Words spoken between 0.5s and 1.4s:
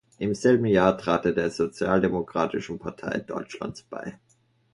Jahr trat er